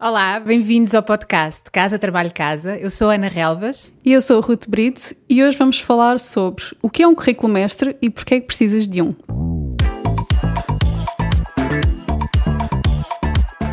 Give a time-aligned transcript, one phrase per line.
[0.00, 2.76] Olá, bem-vindos ao podcast Casa Trabalho Casa.
[2.76, 3.90] Eu sou Ana Relvas.
[4.04, 7.52] E eu sou Ruth Brito e hoje vamos falar sobre o que é um currículo
[7.52, 9.12] mestre e porque é que precisas de um.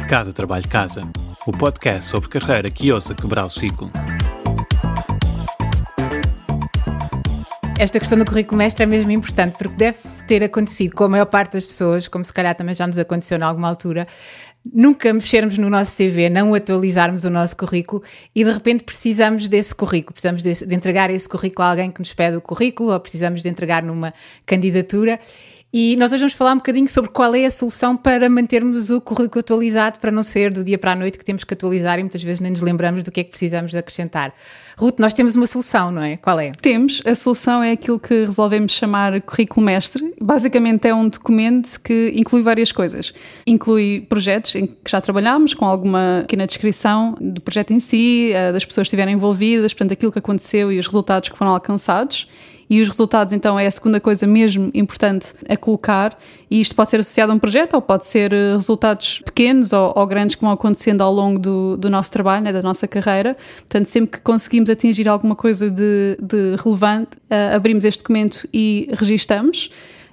[0.10, 1.04] Casa Trabalho Casa,
[1.46, 3.92] o podcast sobre carreira que ousa quebrar o ciclo.
[7.78, 11.26] Esta questão do currículo mestre é mesmo importante porque deve ter acontecido com a maior
[11.26, 14.08] parte das pessoas, como se calhar também já nos aconteceu em alguma altura,
[14.74, 18.02] nunca mexermos no nosso CV, não atualizarmos o nosso currículo
[18.34, 22.00] e de repente precisamos desse currículo, precisamos de, de, entregar esse currículo a alguém que
[22.00, 24.14] nos pede o currículo ou precisamos de entregar numa
[24.46, 25.20] candidatura.
[25.78, 29.02] E nós hoje vamos falar um bocadinho sobre qual é a solução para mantermos o
[29.02, 32.02] currículo atualizado, para não ser do dia para a noite que temos que atualizar e
[32.02, 34.34] muitas vezes nem nos lembramos do que é que precisamos de acrescentar.
[34.78, 36.16] Ruth, nós temos uma solução, não é?
[36.16, 36.52] Qual é?
[36.62, 37.02] Temos.
[37.06, 40.15] A solução é aquilo que resolvemos chamar currículo mestre.
[40.26, 43.14] Basicamente é um documento que inclui várias coisas.
[43.46, 48.32] Inclui projetos em que já trabalhamos, com alguma aqui na descrição do projeto em si,
[48.34, 51.52] eh, das pessoas que estiverem envolvidas, portanto, aquilo que aconteceu e os resultados que foram
[51.52, 52.28] alcançados
[52.68, 56.18] e os resultados, então, é a segunda coisa mesmo importante a colocar.
[56.50, 59.94] E isto pode ser associado a um projeto ou pode ser eh, resultados pequenos ou,
[59.96, 63.38] ou grandes que vão acontecendo ao longo do, do nosso trabalho, né, da nossa carreira.
[63.58, 68.90] Portanto, sempre que conseguimos atingir alguma coisa de, de relevante, uh, abrimos este documento e
[68.94, 69.70] registamos.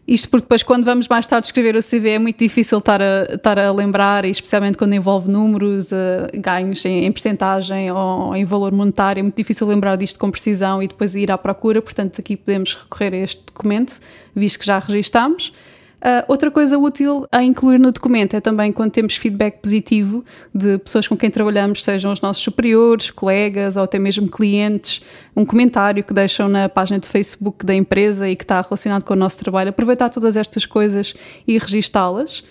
[0.06, 3.34] Isto porque depois, quando vamos mais tarde escrever o CV, é muito difícil estar a,
[3.34, 8.72] estar a lembrar, especialmente quando envolve números, uh, ganhos em, em percentagem ou em valor
[8.72, 11.80] monetário, é muito difícil lembrar disto com precisão e depois ir à procura.
[11.80, 14.00] Portanto, aqui podemos recorrer a este documento,
[14.34, 15.52] visto que já registamos.
[16.02, 20.76] Uh, outra coisa útil a incluir no documento é também quando temos feedback positivo de
[20.78, 25.00] pessoas com quem trabalhamos, sejam os nossos superiores, colegas ou até mesmo clientes,
[25.36, 29.14] um comentário que deixam na página de Facebook da empresa e que está relacionado com
[29.14, 29.70] o nosso trabalho.
[29.70, 31.14] Aproveitar todas estas coisas
[31.46, 32.42] e registá-las.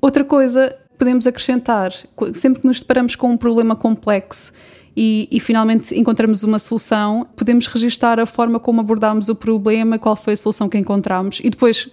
[0.00, 1.92] Outra coisa podemos acrescentar,
[2.32, 4.50] sempre que nos deparamos com um problema complexo
[4.96, 10.14] e, e, finalmente encontramos uma solução, podemos registar a forma como abordámos o problema, qual
[10.14, 11.90] foi a solução que encontramos e depois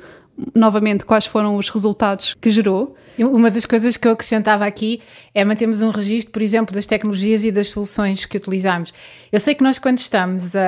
[0.55, 2.95] novamente quais foram os resultados que gerou.
[3.17, 5.01] Uma das coisas que eu acrescentava aqui
[5.33, 8.93] é mantermos um registro, por exemplo, das tecnologias e das soluções que utilizamos.
[9.31, 10.61] Eu sei que nós, quando estamos a,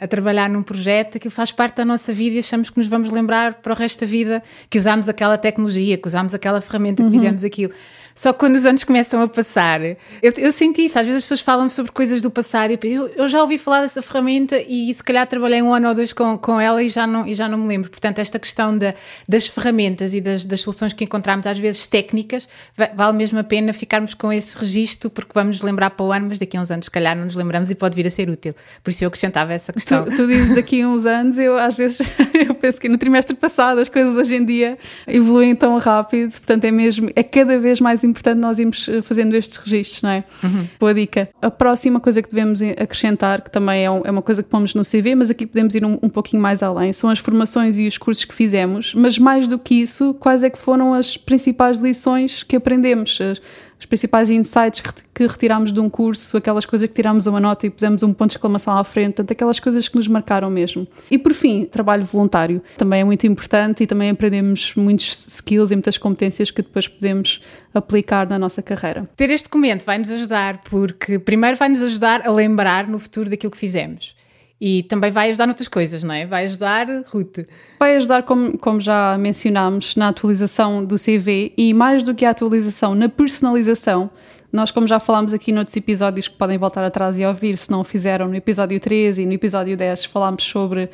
[0.00, 2.88] a, a, trabalhar num projeto, aquilo faz parte da nossa vida e achamos que nos
[2.88, 7.02] vamos lembrar para o resto da vida que usámos aquela tecnologia, que usámos aquela ferramenta,
[7.02, 7.14] que uhum.
[7.14, 7.72] fizemos aquilo.
[8.16, 9.96] Só que quando os anos começam a passar, eu,
[10.38, 10.98] eu senti isso.
[10.98, 13.82] Às vezes as pessoas falam sobre coisas do passado e eu, eu já ouvi falar
[13.82, 17.06] dessa ferramenta e se calhar trabalhei um ano ou dois com, com ela e já,
[17.06, 17.90] não, e já não me lembro.
[17.90, 18.94] Portanto, esta questão da,
[19.28, 22.48] das ferramentas e das, das soluções que encontramos, às vezes técnicas,
[22.94, 26.38] vale mesmo a pena ficarmos com esse registro porque vamos lembrar para o ano, mas
[26.38, 28.54] daqui a uns anos, se calhar, não nos lembramos e pode vir a ser útil.
[28.82, 30.06] Por isso eu acrescentava essa questão.
[30.06, 32.00] Tu, tu dizes daqui a uns anos, eu às vezes
[32.48, 36.64] eu penso que no trimestre passado as coisas hoje em dia evoluem tão rápido, portanto
[36.64, 40.24] é mesmo, é cada vez mais importante nós irmos eh, fazendo estes registros, não é?
[40.42, 40.66] Uhum.
[40.78, 41.28] Boa dica.
[41.40, 44.74] A próxima coisa que devemos acrescentar, que também é, um, é uma coisa que pomos
[44.74, 47.86] no CV, mas aqui podemos ir um, um pouquinho mais além, são as formações e
[47.86, 51.78] os cursos que fizemos, mas mais do que isso, quais é que foram as principais
[51.78, 53.18] lições que aprendemos?
[53.78, 54.82] Os principais insights
[55.14, 58.30] que retiramos de um curso, aquelas coisas que tiramos uma nota e pusemos um ponto
[58.30, 60.86] de exclamação à frente, portanto, aquelas coisas que nos marcaram mesmo.
[61.10, 62.62] E por fim, trabalho voluntário.
[62.76, 67.40] Também é muito importante e também aprendemos muitos skills e muitas competências que depois podemos
[67.74, 69.08] aplicar na nossa carreira.
[69.14, 73.28] Ter este documento vai nos ajudar porque, primeiro, vai nos ajudar a lembrar no futuro
[73.28, 74.14] daquilo que fizemos.
[74.60, 76.24] E também vai ajudar noutras coisas, não é?
[76.24, 77.40] Vai ajudar Ruth.
[77.78, 82.30] Vai ajudar, como, como já mencionámos, na atualização do CV e mais do que a
[82.30, 84.10] atualização, na personalização.
[84.50, 87.84] Nós, como já falámos aqui noutros episódios que podem voltar atrás e ouvir, se não
[87.84, 90.88] fizeram, no episódio 13 e no episódio 10 falámos sobre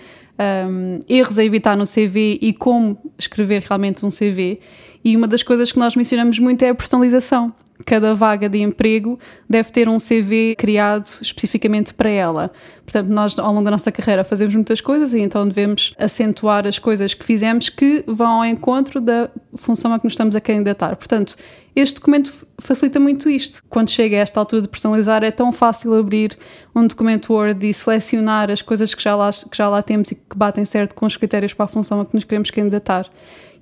[0.69, 4.59] um, erros a evitar no CV e como escrever realmente um CV.
[5.05, 7.55] E uma das coisas que nós mencionamos muito é a personalização
[7.85, 9.19] cada vaga de emprego
[9.49, 12.53] deve ter um CV criado especificamente para ela.
[12.85, 16.79] Portanto, nós ao longo da nossa carreira fazemos muitas coisas e então devemos acentuar as
[16.79, 20.97] coisas que fizemos que vão ao encontro da função a que nos estamos a candidatar.
[20.97, 21.37] Portanto,
[21.75, 23.63] este documento facilita muito isto.
[23.69, 26.37] Quando chega a esta altura de personalizar, é tão fácil abrir
[26.75, 30.15] um documento Word e selecionar as coisas que já lá, que já lá temos e
[30.15, 33.09] que batem certo com os critérios para a função a que nos queremos candidatar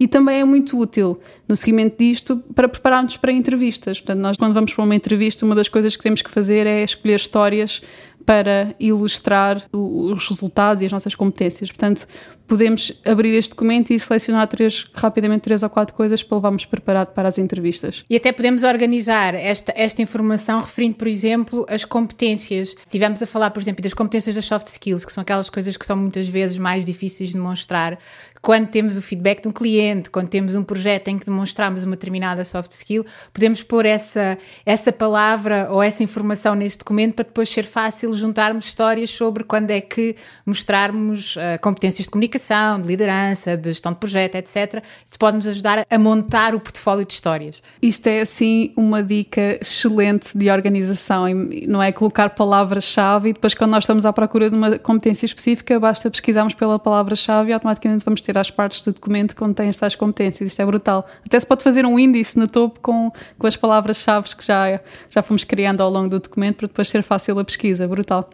[0.00, 4.00] e também é muito útil no seguimento disto para prepararmos para entrevistas.
[4.00, 6.82] Portanto, nós quando vamos para uma entrevista, uma das coisas que temos que fazer é
[6.82, 7.82] escolher histórias
[8.24, 11.70] para ilustrar os resultados e as nossas competências.
[11.70, 12.06] Portanto,
[12.50, 17.14] podemos abrir este documento e selecionar três, rapidamente três ou quatro coisas para levarmos preparado
[17.14, 18.04] para as entrevistas.
[18.10, 22.70] E até podemos organizar esta, esta informação referindo, por exemplo, as competências.
[22.70, 25.76] Se estivermos a falar, por exemplo, das competências das soft skills, que são aquelas coisas
[25.76, 27.96] que são muitas vezes mais difíceis de demonstrar,
[28.42, 31.94] quando temos o feedback de um cliente, quando temos um projeto em que demonstramos uma
[31.94, 37.48] determinada soft skill, podemos pôr essa, essa palavra ou essa informação nesse documento para depois
[37.48, 42.39] ser fácil juntarmos histórias sobre quando é que mostrarmos uh, competências de comunicação,
[42.80, 44.82] de liderança, de gestão de projeto, etc.
[45.04, 47.62] Isso pode nos ajudar a montar o portfólio de histórias.
[47.80, 51.26] Isto é, assim, uma dica excelente de organização,
[51.68, 55.78] não é colocar palavras-chave e depois, quando nós estamos à procura de uma competência específica,
[55.78, 59.94] basta pesquisarmos pela palavra-chave e automaticamente vamos ter as partes do documento que contém estas
[59.94, 60.50] competências.
[60.50, 61.06] Isto é brutal.
[61.24, 65.22] Até se pode fazer um índice no topo com, com as palavras-chave que já, já
[65.22, 67.86] fomos criando ao longo do documento para depois ser fácil a pesquisa.
[67.86, 68.28] Brutal.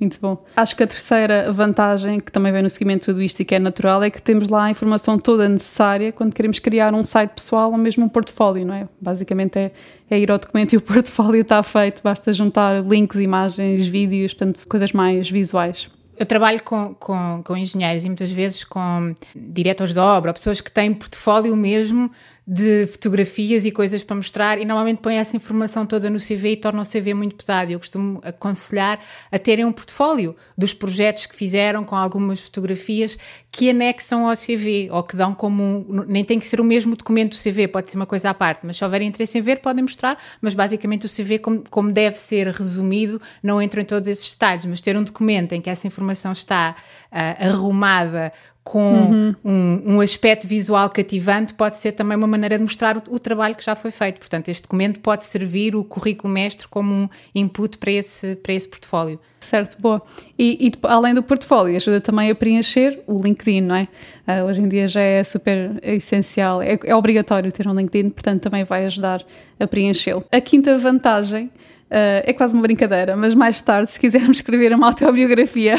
[0.00, 0.44] Muito bom.
[0.56, 3.54] Acho que a terceira vantagem, que também vem no seguimento de tudo isto e que
[3.54, 7.30] é natural, é que temos lá a informação toda necessária quando queremos criar um site
[7.30, 8.88] pessoal ou mesmo um portfólio, não é?
[9.00, 9.72] Basicamente é,
[10.08, 14.66] é ir ao documento e o portfólio está feito, basta juntar links, imagens, vídeos, portanto,
[14.68, 15.90] coisas mais visuais.
[16.16, 20.70] Eu trabalho com, com, com engenheiros e muitas vezes com diretores de obra, pessoas que
[20.70, 22.10] têm portfólio mesmo
[22.50, 26.56] de fotografias e coisas para mostrar e normalmente põe essa informação toda no CV e
[26.56, 27.70] torna o CV muito pesado.
[27.70, 28.98] Eu costumo aconselhar
[29.30, 33.18] a terem um portfólio dos projetos que fizeram com algumas fotografias
[33.52, 36.96] que anexam ao CV ou que dão como um, nem tem que ser o mesmo
[36.96, 39.60] documento do CV, pode ser uma coisa à parte, mas se houver interesse em ver
[39.60, 44.08] podem mostrar, mas basicamente o CV como, como deve ser resumido não entra em todos
[44.08, 46.76] esses detalhes, mas ter um documento em que essa informação está
[47.12, 48.32] uh, arrumada
[48.68, 49.34] com uhum.
[49.42, 53.54] um, um, aspecto visual cativante, pode ser também uma maneira de mostrar o, o, trabalho
[53.54, 54.18] que já foi feito.
[54.18, 58.68] Portanto, este documento pode servir o currículo mestre como um input para esse, para esse
[58.68, 59.18] portfólio.
[59.40, 60.02] Certo, boa.
[60.38, 63.88] E, e além do portfólio, ajuda também a preencher o LinkedIn, não é?
[64.28, 68.42] Uh, hoje em dia já é super essencial, é, é obrigatório ter um LinkedIn, portanto
[68.42, 69.24] também vai ajudar
[69.58, 70.22] a preenchê-lo.
[70.30, 71.50] A quinta vantagem
[71.88, 75.76] Uh, é quase uma brincadeira, mas mais tarde, se quisermos escrever uma autobiografia,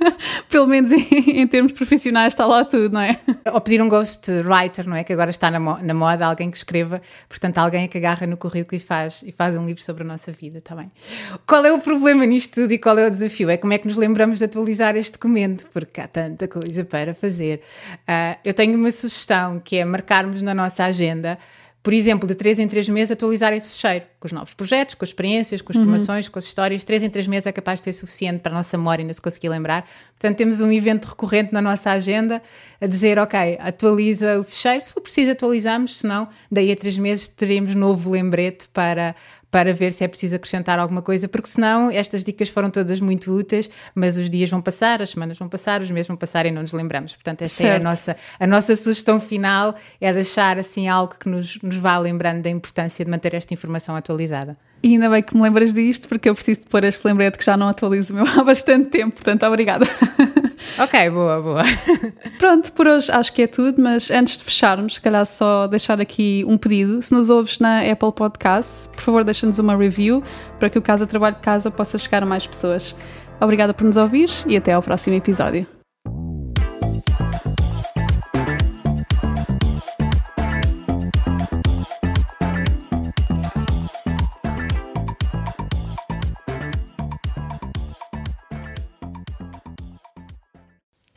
[0.48, 1.06] pelo menos em,
[1.42, 3.20] em, termos profissionais, está lá tudo, não é?
[3.52, 5.04] Ou pedir um ghostwriter, não é?
[5.04, 8.38] Que agora está na, mo na, moda, alguém que escreva, portanto, alguém que agarra no
[8.38, 10.90] currículo e faz, e faz um livro sobre a nossa vida também.
[11.46, 13.50] Qual é o problema nisto tudo e qual é o desafio?
[13.50, 17.12] É como é que nos lembramos de atualizar este documento, porque há tanta coisa para
[17.12, 17.60] fazer.
[18.08, 21.38] Uh, eu tenho uma sugestão que é marcarmos na nossa agenda
[21.82, 25.04] por exemplo, de três em três meses atualizar esse fecheiro, com os novos projetos, com
[25.04, 25.84] as experiências, com as uhum.
[25.84, 26.84] formações, com as histórias.
[26.84, 29.22] Três em três meses é capaz de ser suficiente para a nossa memória ainda se
[29.22, 29.88] conseguir lembrar.
[30.10, 32.42] Portanto, temos um evento recorrente na nossa agenda
[32.80, 36.98] a dizer, ok, atualiza o fecheiro, se for preciso atualizamos, se não, daí a três
[36.98, 39.14] meses teremos novo lembrete para
[39.50, 43.32] para ver se é preciso acrescentar alguma coisa, porque senão estas dicas foram todas muito
[43.32, 46.50] úteis, mas os dias vão passar, as semanas vão passar, os meses vão passar e
[46.50, 47.14] não nos lembramos.
[47.14, 47.72] Portanto, esta certo.
[47.72, 51.98] é a nossa, a nossa sugestão final, é deixar assim algo que nos, nos vá
[51.98, 54.56] lembrando da importância de manter esta informação atualizada.
[54.82, 57.44] E ainda bem que me lembras disto, porque eu preciso de pôr este lembrete que
[57.44, 59.86] já não atualizo o meu há bastante tempo, portanto, obrigada.
[60.78, 61.62] Ok, boa, boa.
[62.38, 66.00] Pronto, por hoje acho que é tudo, mas antes de fecharmos, se calhar só deixar
[66.00, 67.02] aqui um pedido.
[67.02, 70.22] Se nos ouves na Apple Podcasts, por favor, deixa-nos uma review
[70.58, 72.94] para que o Casa Trabalho de Casa possa chegar a mais pessoas.
[73.40, 75.79] Obrigada por nos ouvir e até ao próximo episódio.